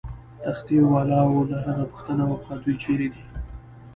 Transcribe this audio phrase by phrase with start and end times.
[0.43, 3.23] تختې والاو له هغه پوښتنه وکړه: دوی چیرې دي؟